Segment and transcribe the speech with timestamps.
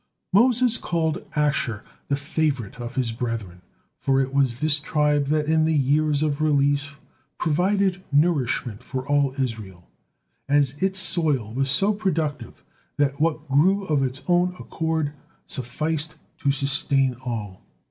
[0.33, 3.61] '"Moses called Asher the favorite of his brethren,
[3.99, 6.89] for it was this tribe that in the years of release
[7.37, 9.87] provided nourishment for all Israel,
[10.49, 12.63] as its soil was so productive
[12.97, 15.13] that what grew of its own accord
[15.45, 17.61] sufficed to sustain all.